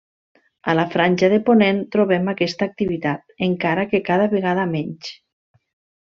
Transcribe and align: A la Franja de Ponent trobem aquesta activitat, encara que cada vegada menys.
A 0.71 0.73
la 0.77 0.85
Franja 0.93 1.27
de 1.33 1.37
Ponent 1.49 1.81
trobem 1.97 2.31
aquesta 2.33 2.67
activitat, 2.69 3.23
encara 3.51 3.83
que 3.95 4.01
cada 4.11 4.25
vegada 4.35 4.65
menys. 4.77 5.13